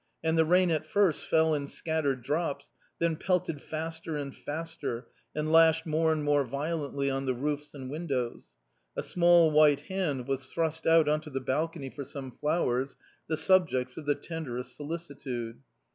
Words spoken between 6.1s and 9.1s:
and more violently on the roofs and windows. A